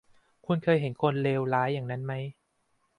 [0.45, 2.13] คุณเคยเห็นคนเลวร้ายอย่างนั้นไหม